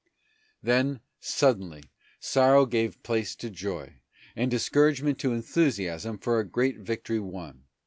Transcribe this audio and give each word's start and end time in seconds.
Then, 0.63 1.01
suddenly, 1.19 1.83
sorrow 2.19 2.65
gave 2.65 3.03
place 3.03 3.35
to 3.35 3.51
joy, 3.51 3.97
and 4.35 4.49
discouragement 4.49 5.19
to 5.19 5.31
enthusiasm 5.33 6.17
for 6.17 6.39
a 6.39 6.43
great 6.43 6.79
victory 6.79 7.19
won. 7.19 7.65